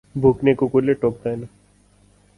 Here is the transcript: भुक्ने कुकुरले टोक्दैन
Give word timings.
भुक्ने 0.15 0.53
कुकुरले 0.55 0.93
टोक्दैन 0.93 1.47